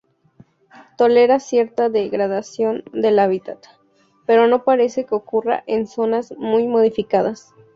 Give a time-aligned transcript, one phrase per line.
[0.97, 3.63] Tolera cierta degradación del hábitat,
[4.25, 7.53] pero no parece que ocurra en zonas muy modificadas.